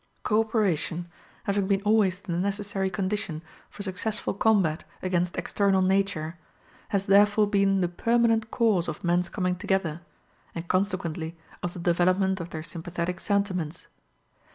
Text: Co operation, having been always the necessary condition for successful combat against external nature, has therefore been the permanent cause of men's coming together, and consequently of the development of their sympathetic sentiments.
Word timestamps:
Co 0.23 0.39
operation, 0.39 1.07
having 1.43 1.67
been 1.67 1.83
always 1.83 2.17
the 2.17 2.33
necessary 2.33 2.89
condition 2.89 3.43
for 3.69 3.83
successful 3.83 4.33
combat 4.33 4.83
against 5.03 5.37
external 5.37 5.83
nature, 5.83 6.39
has 6.87 7.05
therefore 7.05 7.45
been 7.45 7.81
the 7.81 7.87
permanent 7.87 8.49
cause 8.49 8.87
of 8.87 9.03
men's 9.03 9.29
coming 9.29 9.55
together, 9.55 10.01
and 10.55 10.67
consequently 10.67 11.37
of 11.61 11.73
the 11.73 11.79
development 11.79 12.39
of 12.39 12.49
their 12.49 12.63
sympathetic 12.63 13.19
sentiments. 13.19 13.85